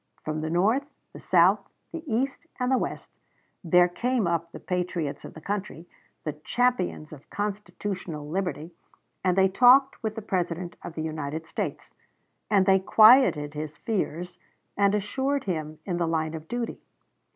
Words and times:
From 0.23 0.41
the 0.41 0.49
north, 0.49 0.87
the 1.13 1.19
south, 1.19 1.59
the 1.91 2.01
east, 2.11 2.47
and 2.59 2.71
the 2.71 2.77
west 2.79 3.11
there 3.63 3.87
came 3.87 4.25
up 4.25 4.51
the 4.51 4.59
patriots 4.59 5.23
of 5.23 5.35
the 5.35 5.41
country, 5.41 5.87
the 6.23 6.33
champions 6.33 7.13
of 7.13 7.29
constitutional 7.29 8.27
liberty, 8.27 8.71
and 9.23 9.37
they 9.37 9.47
talked 9.47 10.01
with 10.01 10.15
the 10.15 10.23
President 10.23 10.75
of 10.83 10.95
the 10.95 11.03
United 11.03 11.45
States, 11.45 11.91
and 12.49 12.65
they 12.65 12.79
quieted 12.79 13.53
his 13.53 13.77
fears 13.77 14.39
and 14.75 14.95
assured 14.95 15.43
him 15.43 15.77
in 15.85 15.97
the 15.97 16.07
line 16.07 16.33
of 16.33 16.47
duty. 16.47 16.81